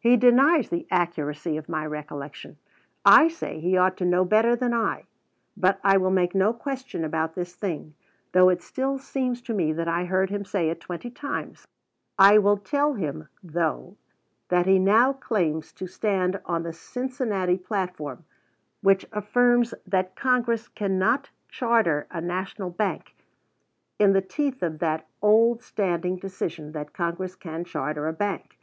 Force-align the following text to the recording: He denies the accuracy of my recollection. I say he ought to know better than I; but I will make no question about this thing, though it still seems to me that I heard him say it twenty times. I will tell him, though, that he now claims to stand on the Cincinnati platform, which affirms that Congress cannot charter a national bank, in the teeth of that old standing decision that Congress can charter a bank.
He 0.00 0.16
denies 0.16 0.70
the 0.70 0.86
accuracy 0.90 1.58
of 1.58 1.68
my 1.68 1.84
recollection. 1.84 2.56
I 3.04 3.28
say 3.28 3.60
he 3.60 3.76
ought 3.76 3.98
to 3.98 4.06
know 4.06 4.24
better 4.24 4.56
than 4.56 4.72
I; 4.72 5.04
but 5.54 5.78
I 5.84 5.98
will 5.98 6.10
make 6.10 6.34
no 6.34 6.54
question 6.54 7.04
about 7.04 7.34
this 7.34 7.54
thing, 7.54 7.92
though 8.32 8.48
it 8.48 8.62
still 8.62 8.96
seems 8.96 9.42
to 9.42 9.52
me 9.52 9.74
that 9.74 9.86
I 9.86 10.06
heard 10.06 10.30
him 10.30 10.46
say 10.46 10.70
it 10.70 10.80
twenty 10.80 11.10
times. 11.10 11.66
I 12.18 12.38
will 12.38 12.56
tell 12.56 12.94
him, 12.94 13.28
though, 13.42 13.98
that 14.48 14.64
he 14.64 14.78
now 14.78 15.12
claims 15.12 15.72
to 15.72 15.86
stand 15.86 16.40
on 16.46 16.62
the 16.62 16.72
Cincinnati 16.72 17.58
platform, 17.58 18.24
which 18.80 19.04
affirms 19.12 19.74
that 19.86 20.16
Congress 20.16 20.68
cannot 20.68 21.28
charter 21.50 22.06
a 22.10 22.22
national 22.22 22.70
bank, 22.70 23.14
in 23.98 24.14
the 24.14 24.22
teeth 24.22 24.62
of 24.62 24.78
that 24.78 25.06
old 25.20 25.62
standing 25.62 26.16
decision 26.16 26.72
that 26.72 26.94
Congress 26.94 27.34
can 27.36 27.66
charter 27.66 28.08
a 28.08 28.14
bank. 28.14 28.56